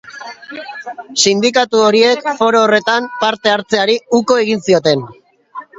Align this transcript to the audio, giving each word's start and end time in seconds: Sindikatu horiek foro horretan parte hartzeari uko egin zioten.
Sindikatu 1.25 1.83
horiek 1.89 2.27
foro 2.41 2.63
horretan 2.69 3.09
parte 3.23 3.55
hartzeari 3.59 4.01
uko 4.23 4.41
egin 4.47 4.67
zioten. 4.69 5.11